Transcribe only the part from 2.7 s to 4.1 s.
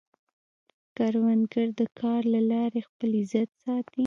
خپل عزت ساتي